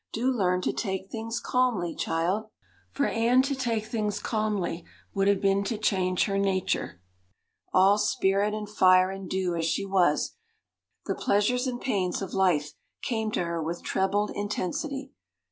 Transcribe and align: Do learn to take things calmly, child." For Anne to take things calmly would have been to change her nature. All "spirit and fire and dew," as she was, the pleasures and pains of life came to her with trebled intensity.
Do 0.13 0.31
learn 0.31 0.61
to 0.61 0.73
take 0.73 1.11
things 1.11 1.39
calmly, 1.39 1.93
child." 1.93 2.49
For 2.89 3.05
Anne 3.05 3.43
to 3.43 3.53
take 3.53 3.85
things 3.85 4.17
calmly 4.19 4.83
would 5.13 5.27
have 5.27 5.39
been 5.39 5.63
to 5.65 5.77
change 5.77 6.23
her 6.23 6.39
nature. 6.39 6.99
All 7.71 7.99
"spirit 7.99 8.55
and 8.55 8.67
fire 8.67 9.11
and 9.11 9.29
dew," 9.29 9.53
as 9.53 9.65
she 9.65 9.85
was, 9.85 10.33
the 11.05 11.13
pleasures 11.13 11.67
and 11.67 11.79
pains 11.79 12.19
of 12.19 12.33
life 12.33 12.73
came 13.03 13.29
to 13.33 13.43
her 13.45 13.61
with 13.61 13.83
trebled 13.83 14.31
intensity. 14.33 15.11